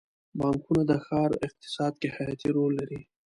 [0.37, 3.01] بانکونه د ښار اقتصاد کې حیاتي رول لري.